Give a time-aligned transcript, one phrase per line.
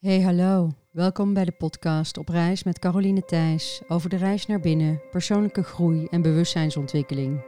[0.00, 4.60] Hey hallo, welkom bij de podcast Op reis met Caroline Thijs over de reis naar
[4.60, 7.44] binnen, persoonlijke groei en bewustzijnsontwikkeling.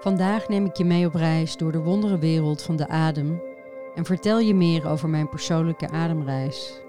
[0.00, 3.42] Vandaag neem ik je mee op reis door de wondere wereld van de adem
[3.94, 6.80] en vertel je meer over mijn persoonlijke ademreis.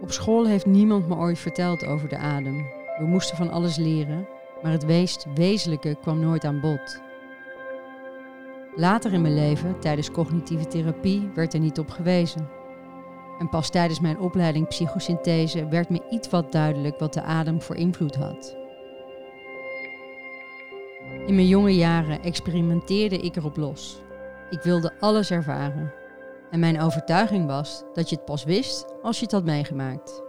[0.00, 2.56] Op school heeft niemand me ooit verteld over de adem.
[2.98, 4.28] We moesten van alles leren,
[4.62, 7.00] maar het meest wezenlijke kwam nooit aan bod.
[8.74, 12.48] Later in mijn leven, tijdens cognitieve therapie, werd er niet op gewezen.
[13.38, 17.76] En pas tijdens mijn opleiding psychosynthese werd me iets wat duidelijk wat de adem voor
[17.76, 18.56] invloed had.
[21.26, 24.02] In mijn jonge jaren experimenteerde ik erop los.
[24.50, 25.92] Ik wilde alles ervaren.
[26.50, 30.22] En mijn overtuiging was dat je het pas wist als je het had meegemaakt.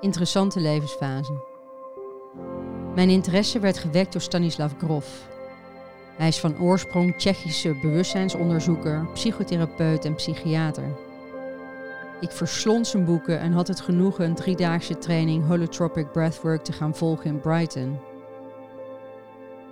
[0.00, 1.44] Interessante levensfase.
[2.94, 5.28] Mijn interesse werd gewekt door Stanislav Grof,
[6.16, 10.96] hij is van oorsprong Tsjechische bewustzijnsonderzoeker, psychotherapeut en psychiater.
[12.20, 16.94] Ik verslond zijn boeken en had het genoegen een driedaagse training Holotropic Breathwork te gaan
[16.94, 17.98] volgen in Brighton.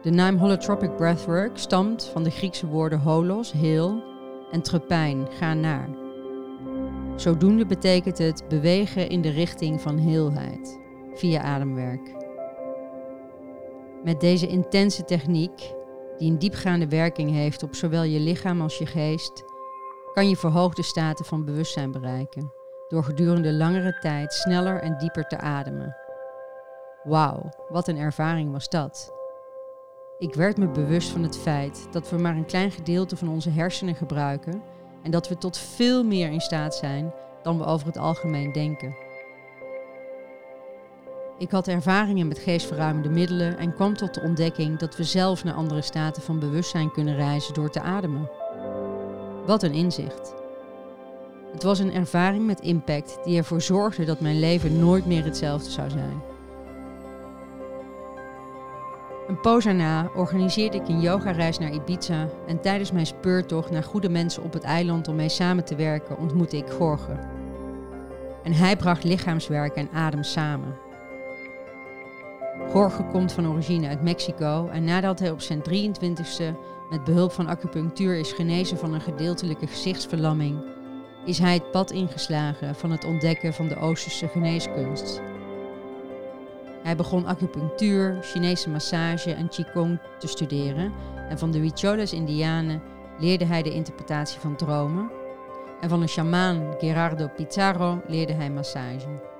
[0.02, 4.02] De naam Holotropic Breathwork stamt van de Griekse woorden holos, heel,
[4.50, 5.88] en trepijn, ga naar.
[7.16, 10.78] Zodoende betekent het bewegen in de richting van heelheid,
[11.14, 12.14] via ademwerk.
[14.04, 15.74] Met deze intense techniek
[16.18, 19.44] die een diepgaande werking heeft op zowel je lichaam als je geest,
[20.12, 22.52] kan je verhoogde staten van bewustzijn bereiken
[22.88, 25.96] door gedurende langere tijd sneller en dieper te ademen.
[27.02, 29.12] Wauw, wat een ervaring was dat.
[30.18, 33.50] Ik werd me bewust van het feit dat we maar een klein gedeelte van onze
[33.50, 34.62] hersenen gebruiken
[35.02, 39.03] en dat we tot veel meer in staat zijn dan we over het algemeen denken.
[41.38, 45.54] Ik had ervaringen met geestverruimende middelen en kwam tot de ontdekking dat we zelf naar
[45.54, 48.30] andere staten van bewustzijn kunnen reizen door te ademen.
[49.46, 50.34] Wat een inzicht.
[51.52, 55.70] Het was een ervaring met impact die ervoor zorgde dat mijn leven nooit meer hetzelfde
[55.70, 56.22] zou zijn.
[59.28, 64.08] Een poos erna organiseerde ik een yogareis naar Ibiza en tijdens mijn speurtocht naar goede
[64.08, 67.18] mensen op het eiland om mee samen te werken ontmoette ik Gorge.
[68.42, 70.83] En hij bracht lichaamswerk en adem samen.
[72.74, 76.56] Jorge komt van origine uit Mexico en nadat hij op zijn 23ste
[76.90, 80.62] met behulp van acupunctuur is genezen van een gedeeltelijke gezichtsverlamming,
[81.24, 85.20] is hij het pad ingeslagen van het ontdekken van de Oosterse geneeskunst.
[86.82, 90.92] Hij begon acupunctuur, Chinese massage en Qigong te studeren
[91.28, 92.82] en van de Huicholas Indianen
[93.18, 95.10] leerde hij de interpretatie van dromen
[95.80, 99.33] en van een shamaan Gerardo Pizarro leerde hij massage.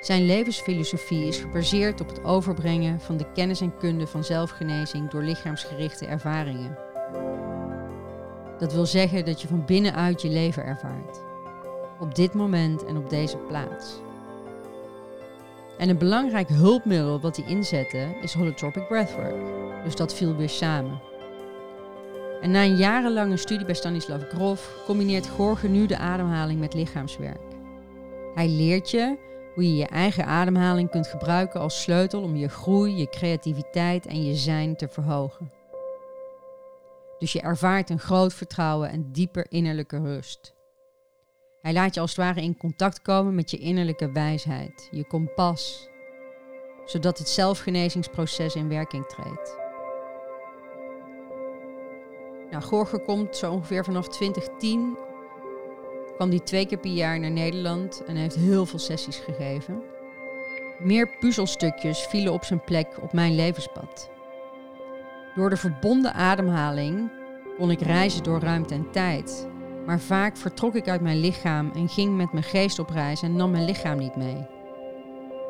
[0.00, 5.22] Zijn levensfilosofie is gebaseerd op het overbrengen van de kennis en kunde van zelfgenezing door
[5.22, 6.78] lichaamsgerichte ervaringen.
[8.58, 11.20] Dat wil zeggen dat je van binnenuit je leven ervaart.
[12.00, 14.00] Op dit moment en op deze plaats.
[15.78, 19.36] En een belangrijk hulpmiddel wat hij inzette is holotropic breathwork.
[19.84, 21.00] Dus dat viel weer samen.
[22.40, 27.40] En na een jarenlange studie bij Stanislav Grof combineert Gorge nu de ademhaling met lichaamswerk.
[28.34, 29.16] Hij leert je
[29.58, 34.24] hoe je je eigen ademhaling kunt gebruiken als sleutel om je groei, je creativiteit en
[34.24, 35.52] je zijn te verhogen.
[37.18, 40.54] Dus je ervaart een groot vertrouwen en dieper innerlijke rust.
[41.60, 45.88] Hij laat je als het ware in contact komen met je innerlijke wijsheid, je kompas,
[46.84, 49.56] zodat het zelfgenezingsproces in werking treedt.
[52.50, 55.07] Nou, komt zo ongeveer vanaf 2010
[56.18, 59.82] kwam hij twee keer per jaar naar Nederland en heeft heel veel sessies gegeven.
[60.78, 64.10] Meer puzzelstukjes vielen op zijn plek op mijn levenspad.
[65.34, 67.10] Door de verbonden ademhaling
[67.58, 69.48] kon ik reizen door ruimte en tijd.
[69.86, 73.36] Maar vaak vertrok ik uit mijn lichaam en ging met mijn geest op reis en
[73.36, 74.46] nam mijn lichaam niet mee.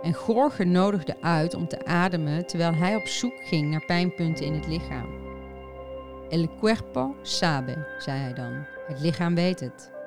[0.02, 4.54] En Gorge nodigde uit om te ademen terwijl hij op zoek ging naar pijnpunten in
[4.54, 5.06] het lichaam.
[6.28, 8.64] El cuerpo sabe, zei hij dan.
[8.86, 9.97] Het lichaam weet het.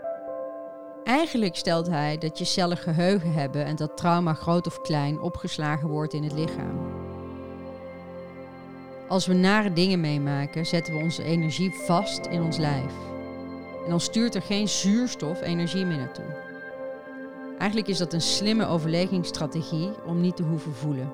[1.11, 5.89] Eigenlijk stelt hij dat je cellen geheugen hebben en dat trauma groot of klein opgeslagen
[5.89, 6.79] wordt in het lichaam.
[9.07, 12.93] Als we nare dingen meemaken, zetten we onze energie vast in ons lijf.
[13.83, 16.37] En dan stuurt er geen zuurstof energie meer naartoe.
[17.57, 21.13] Eigenlijk is dat een slimme overlegingsstrategie om niet te hoeven voelen.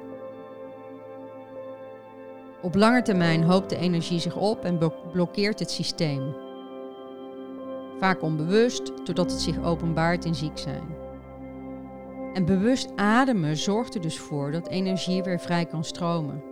[2.62, 6.36] Op lange termijn hoopt de energie zich op en blokkeert het systeem,
[8.00, 10.96] vaak onbewust, doordat het zich openbaart in ziek zijn.
[12.34, 16.44] En bewust ademen zorgt er dus voor dat energie weer vrij kan stromen.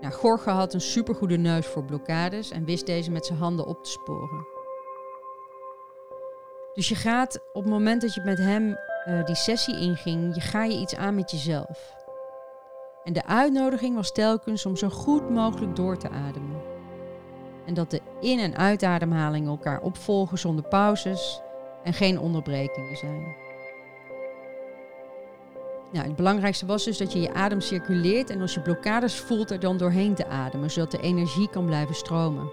[0.00, 3.84] Nou, Gorge had een supergoede neus voor blokkades en wist deze met zijn handen op
[3.84, 4.46] te sporen.
[6.74, 8.78] Dus je gaat op het moment dat je met hem
[9.08, 11.94] uh, die sessie inging, je ga je iets aan met jezelf.
[13.04, 16.75] En de uitnodiging was telkens om zo goed mogelijk door te ademen.
[17.66, 21.40] En dat de in- en uitademhalingen elkaar opvolgen zonder pauzes
[21.82, 23.36] en geen onderbrekingen zijn.
[25.92, 29.50] Nou, het belangrijkste was dus dat je je adem circuleert en als je blokkades voelt
[29.50, 32.50] er dan doorheen te ademen, zodat de energie kan blijven stromen.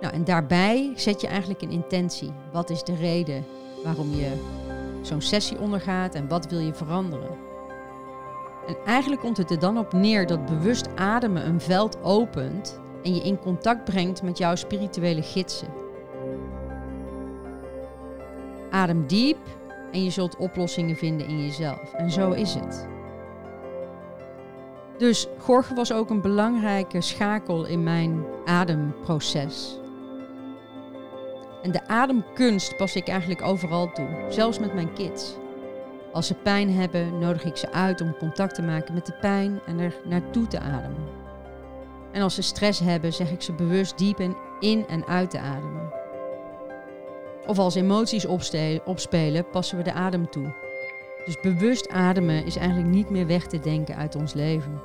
[0.00, 2.32] Nou, en daarbij zet je eigenlijk een intentie.
[2.52, 3.44] Wat is de reden
[3.84, 4.32] waarom je
[5.02, 7.49] zo'n sessie ondergaat en wat wil je veranderen?
[8.70, 13.14] En eigenlijk komt het er dan op neer dat bewust ademen een veld opent en
[13.14, 15.68] je in contact brengt met jouw spirituele gidsen.
[18.70, 19.38] Adem diep
[19.92, 21.92] en je zult oplossingen vinden in jezelf.
[21.92, 22.88] En zo is het.
[24.98, 29.80] Dus Gorge was ook een belangrijke schakel in mijn ademproces.
[31.62, 35.36] En de ademkunst pas ik eigenlijk overal toe, zelfs met mijn kids.
[36.12, 39.60] Als ze pijn hebben, nodig ik ze uit om contact te maken met de pijn
[39.66, 41.08] en er naartoe te ademen.
[42.12, 44.20] En als ze stress hebben, zeg ik ze bewust diep
[44.60, 45.92] in en uit te ademen.
[47.46, 48.26] Of als emoties
[48.84, 50.54] opspelen, passen we de adem toe.
[51.24, 54.80] Dus bewust ademen is eigenlijk niet meer weg te denken uit ons leven.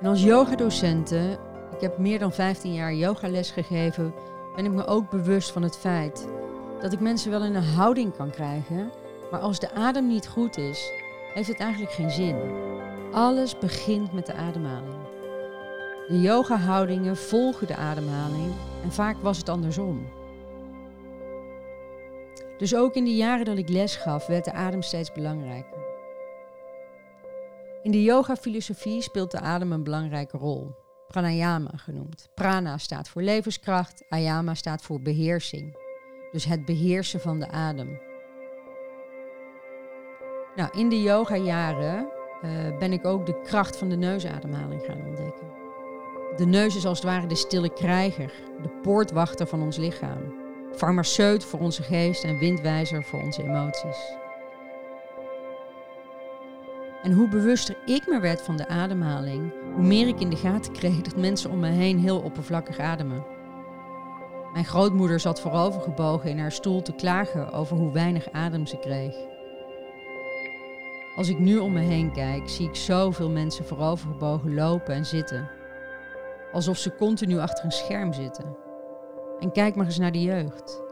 [0.00, 1.30] En als yogadocenten,
[1.74, 4.14] ik heb meer dan 15 jaar yogales gegeven,
[4.56, 6.28] ben ik me ook bewust van het feit
[6.80, 8.90] dat ik mensen wel in een houding kan krijgen,
[9.30, 10.92] maar als de adem niet goed is,
[11.34, 12.36] heeft het eigenlijk geen zin.
[13.12, 15.08] Alles begint met de ademhaling.
[16.08, 20.08] De yoga-houdingen volgen de ademhaling en vaak was het andersom.
[22.58, 25.78] Dus ook in de jaren dat ik les gaf, werd de adem steeds belangrijker.
[27.82, 30.74] In de yoga-filosofie speelt de adem een belangrijke rol.
[31.08, 32.28] Pranayama genoemd.
[32.34, 35.76] Prana staat voor levenskracht, ayama staat voor beheersing.
[36.32, 37.98] Dus het beheersen van de adem.
[40.56, 42.08] Nou, in de yoga-jaren
[42.44, 45.46] uh, ben ik ook de kracht van de neusademhaling gaan ontdekken.
[46.36, 48.32] De neus is als het ware de stille krijger,
[48.62, 50.34] de poortwachter van ons lichaam.
[50.72, 54.18] Farmaceut voor onze geest en windwijzer voor onze emoties.
[57.02, 60.72] En hoe bewuster ik me werd van de ademhaling, hoe meer ik in de gaten
[60.72, 63.24] kreeg dat mensen om me heen heel oppervlakkig ademen.
[64.52, 69.14] Mijn grootmoeder zat voorovergebogen in haar stoel te klagen over hoe weinig adem ze kreeg.
[71.16, 75.58] Als ik nu om me heen kijk, zie ik zoveel mensen voorovergebogen lopen en zitten
[76.52, 78.56] alsof ze continu achter een scherm zitten.
[79.38, 80.82] En kijk maar eens naar de jeugd.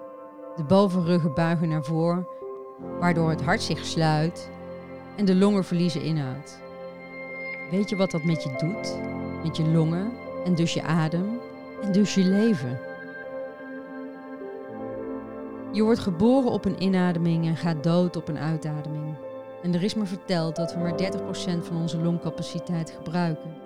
[0.57, 2.27] De bovenruggen buigen naar voren,
[3.01, 4.51] waardoor het hart zich sluit
[5.17, 6.59] en de longen verliezen inhoud.
[7.71, 8.99] Weet je wat dat met je doet?
[9.45, 10.13] Met je longen
[10.45, 11.41] en dus je adem
[11.83, 12.88] en dus je leven.
[15.73, 19.15] Je wordt geboren op een inademing en gaat dood op een uitademing.
[19.63, 23.57] En er is me verteld dat we maar 30% van onze longcapaciteit gebruiken.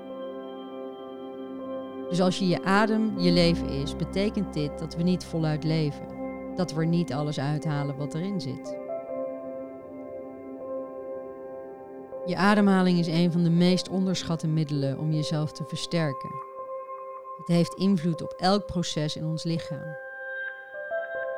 [2.09, 6.07] Dus als je je adem je leven is, betekent dit dat we niet voluit leven.
[6.57, 8.77] Dat we er niet alles uithalen wat erin zit.
[12.27, 16.31] Je ademhaling is een van de meest onderschatte middelen om jezelf te versterken.
[17.37, 19.97] Het heeft invloed op elk proces in ons lichaam.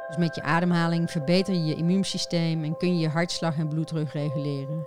[0.09, 4.09] Dus met je ademhaling verbeter je je immuunsysteem en kun je je hartslag en bloeddruk
[4.09, 4.87] reguleren.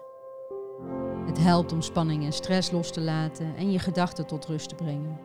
[1.26, 4.76] Het helpt om spanning en stress los te laten en je gedachten tot rust te
[4.76, 5.20] brengen.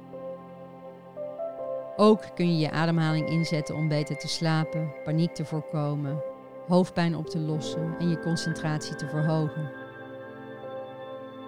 [1.96, 6.22] Ook kun je je ademhaling inzetten om beter te slapen, paniek te voorkomen,
[6.68, 9.70] hoofdpijn op te lossen en je concentratie te verhogen.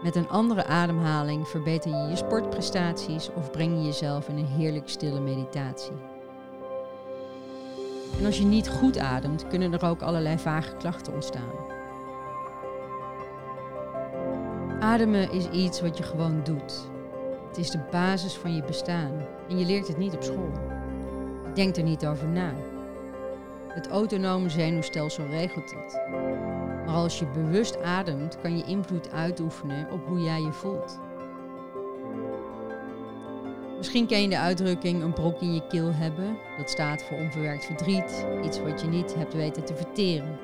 [0.03, 4.89] Met een andere ademhaling verbeter je je sportprestaties of breng je jezelf in een heerlijk
[4.89, 6.14] stille meditatie.
[8.19, 11.73] En als je niet goed ademt, kunnen er ook allerlei vage klachten ontstaan.
[14.81, 16.91] Ademen is iets wat je gewoon doet.
[17.49, 19.13] Het is de basis van je bestaan
[19.49, 20.53] en je leert het niet op school.
[21.47, 22.53] Je denkt er niet over na.
[23.69, 26.03] Het autonome zenuwstelsel regelt het.
[26.87, 31.01] Maar als je bewust ademt, kan je invloed uitoefenen op hoe jij je voelt.
[33.85, 36.39] Misschien ken je de uitdrukking een brok in je keel hebben.
[36.57, 40.39] Dat staat voor onverwerkt verdriet, iets wat je niet hebt weten te verteren.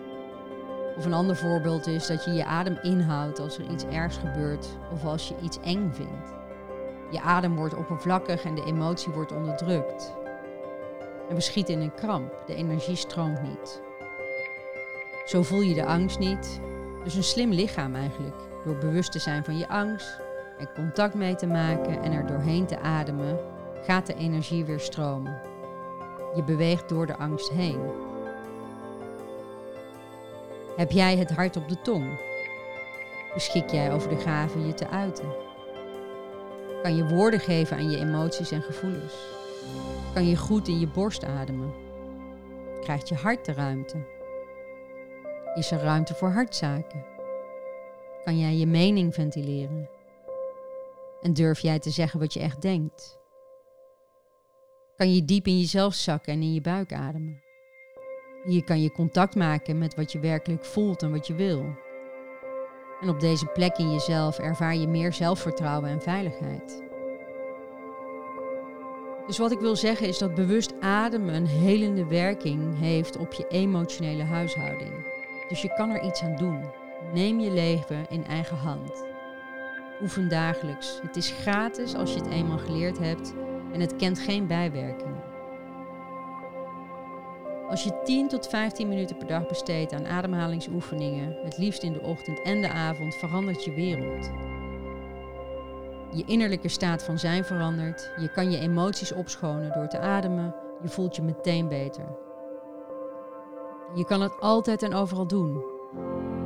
[0.96, 4.68] Of een ander voorbeeld is dat je je adem inhoudt als er iets ergs gebeurt
[4.92, 6.32] of als je iets eng vindt.
[7.10, 10.14] Je adem wordt oppervlakkig en de emotie wordt onderdrukt.
[11.28, 13.82] En we schieten in een kramp, de energie stroomt niet.
[15.24, 16.60] Zo voel je de angst niet.
[17.04, 18.36] Dus een slim lichaam eigenlijk.
[18.64, 20.20] Door bewust te zijn van je angst,
[20.60, 23.38] en contact mee te maken en er doorheen te ademen,
[23.84, 25.40] gaat de energie weer stromen.
[26.34, 27.80] Je beweegt door de angst heen.
[30.76, 32.18] Heb jij het hart op de tong?
[33.34, 35.28] Beschik jij over de gave je te uiten?
[36.82, 39.14] Kan je woorden geven aan je emoties en gevoelens?
[40.14, 41.72] Kan je goed in je borst ademen?
[42.80, 43.96] Krijgt je hart de ruimte?
[45.54, 47.04] Is er ruimte voor hartzaken?
[48.24, 49.88] Kan jij je mening ventileren?
[51.20, 53.18] En durf jij te zeggen wat je echt denkt?
[54.96, 57.42] Kan je diep in jezelf zakken en in je buik ademen?
[58.44, 61.64] Hier kan je contact maken met wat je werkelijk voelt en wat je wil.
[63.00, 66.82] En op deze plek in jezelf ervaar je meer zelfvertrouwen en veiligheid.
[69.26, 73.46] Dus wat ik wil zeggen is dat bewust ademen een helende werking heeft op je
[73.48, 74.92] emotionele huishouding.
[75.48, 76.64] Dus je kan er iets aan doen.
[77.12, 79.09] Neem je leven in eigen hand.
[80.02, 80.98] Oefen dagelijks.
[81.02, 83.34] Het is gratis als je het eenmaal geleerd hebt
[83.72, 85.22] en het kent geen bijwerkingen.
[87.68, 92.00] Als je 10 tot 15 minuten per dag besteedt aan ademhalingsoefeningen, het liefst in de
[92.00, 94.30] ochtend en de avond, verandert je wereld.
[96.12, 100.88] Je innerlijke staat van zijn verandert, je kan je emoties opschonen door te ademen, je
[100.88, 102.04] voelt je meteen beter.
[103.94, 105.78] Je kan het altijd en overal doen.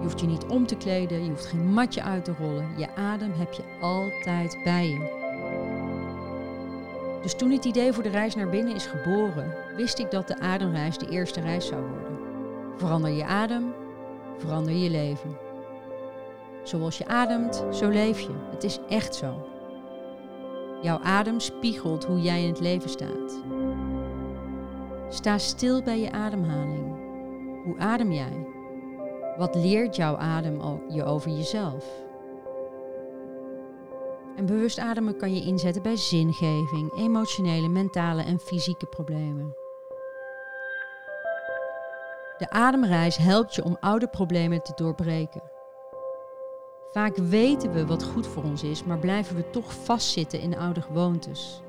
[0.05, 2.95] Je hoeft je niet om te kleden, je hoeft geen matje uit te rollen, je
[2.95, 5.23] adem heb je altijd bij je.
[7.23, 10.39] Dus toen het idee voor de reis naar binnen is geboren, wist ik dat de
[10.39, 12.19] ademreis de eerste reis zou worden.
[12.77, 13.75] Verander je adem,
[14.39, 15.37] verander je leven.
[16.63, 18.35] Zoals je ademt, zo leef je.
[18.51, 19.47] Het is echt zo.
[20.83, 23.43] Jouw adem spiegelt hoe jij in het leven staat.
[25.09, 26.97] Sta stil bij je ademhaling.
[27.65, 28.54] Hoe adem jij?
[29.37, 31.85] Wat leert jouw adem je over jezelf?
[34.37, 39.57] En bewust ademen kan je inzetten bij zingeving, emotionele, mentale en fysieke problemen.
[42.39, 45.43] De ademreis helpt je om oude problemen te doorbreken.
[46.91, 50.81] Vaak weten we wat goed voor ons is, maar blijven we toch vastzitten in oude
[50.81, 51.63] gewoontes.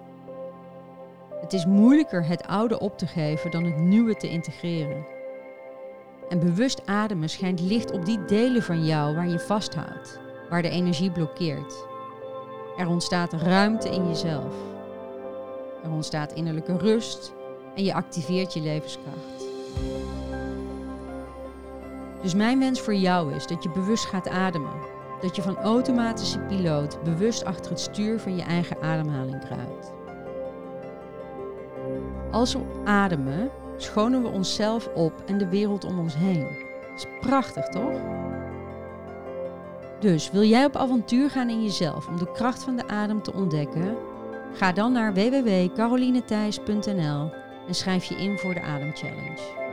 [1.42, 5.15] Het is moeilijker het oude op te geven dan het nieuwe te integreren.
[6.30, 10.70] En bewust ademen schijnt licht op die delen van jou waar je vasthoudt, waar de
[10.70, 11.86] energie blokkeert.
[12.78, 14.54] Er ontstaat ruimte in jezelf.
[15.84, 17.34] Er ontstaat innerlijke rust
[17.76, 19.46] en je activeert je levenskracht.
[22.22, 24.94] Dus mijn wens voor jou is dat je bewust gaat ademen.
[25.22, 29.92] Dat je van automatische piloot bewust achter het stuur van je eigen ademhaling kruipt.
[32.32, 36.48] Als we ademen, schonen we onszelf op en de wereld om ons heen.
[36.82, 38.00] Dat is prachtig, toch?
[40.00, 43.34] Dus wil jij op avontuur gaan in jezelf om de kracht van de adem te
[43.34, 43.98] ontdekken?
[44.54, 47.32] Ga dan naar www.carolinethijs.nl
[47.68, 49.64] en schrijf je in voor de Ademchallenge.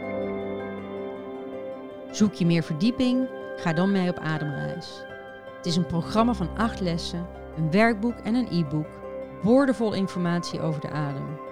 [2.10, 3.28] Zoek je meer verdieping?
[3.56, 5.04] Ga dan mee op ademreis.
[5.56, 8.88] Het is een programma van acht lessen, een werkboek en een e-book,
[9.42, 11.51] woordenvol informatie over de adem.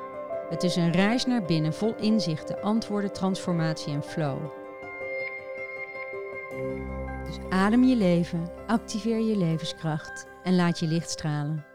[0.50, 4.38] Het is een reis naar binnen vol inzichten, antwoorden, transformatie en flow.
[7.24, 11.69] Dus adem je leven, activeer je levenskracht en laat je licht stralen.